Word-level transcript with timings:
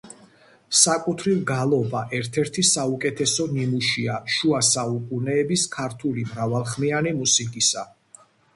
საკუთრივ 0.83 1.35
გალობა, 1.49 2.01
ერთ-ერთი 2.19 2.65
საუკეთესო 2.69 3.45
ნიმუშია 3.59 4.17
შუა 4.37 4.63
საუკუნეების 4.73 5.69
ქართული 5.79 6.27
მრავალხმიანი 6.33 7.17
მუსიკისა. 7.23 7.89